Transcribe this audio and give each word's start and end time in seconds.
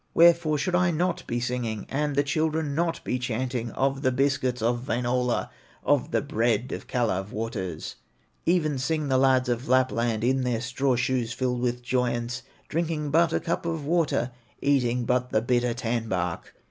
Wherefore 0.15 0.57
should 0.57 0.73
I 0.73 0.89
not 0.89 1.27
be 1.27 1.39
singing, 1.39 1.85
And 1.87 2.15
the 2.15 2.23
children 2.23 2.73
not 2.73 3.03
be 3.03 3.19
chanting 3.19 3.69
Of 3.73 4.01
the 4.01 4.11
biscuits 4.11 4.59
of 4.59 4.87
Wainola, 4.87 5.51
Of 5.83 6.09
the 6.09 6.23
bread 6.23 6.71
of 6.71 6.87
Kalew 6.87 7.29
waters? 7.29 7.97
Even 8.47 8.79
sing 8.79 9.09
the 9.09 9.19
lads 9.19 9.47
of 9.47 9.67
Lapland 9.69 10.23
In 10.23 10.41
their 10.41 10.59
straw 10.61 10.95
shoes 10.95 11.33
filled 11.33 11.61
with 11.61 11.83
joyance, 11.83 12.41
Drinking 12.67 13.11
but 13.11 13.31
a 13.31 13.39
cup 13.39 13.63
of 13.67 13.85
water, 13.85 14.31
Eating 14.59 15.05
but 15.05 15.29
the 15.29 15.39
bitter 15.39 15.75
tan 15.75 16.09
bark. 16.09 16.55